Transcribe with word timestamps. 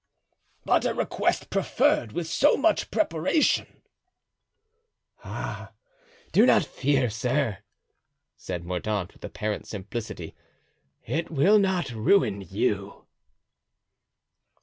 "But 0.65 0.83
a 0.85 0.95
request 0.95 1.51
preferred 1.51 2.11
with 2.11 2.25
so 2.25 2.57
much 2.57 2.89
preparation——" 2.89 3.83
"Ah, 5.23 5.73
do 6.31 6.43
not 6.47 6.65
fear, 6.65 7.07
sir," 7.11 7.59
said 8.35 8.65
Mordaunt, 8.65 9.13
with 9.13 9.23
apparent 9.23 9.67
simplicity: 9.67 10.33
"it 11.05 11.29
will 11.29 11.59
not 11.59 11.91
ruin 11.91 12.41
you." 12.41 13.05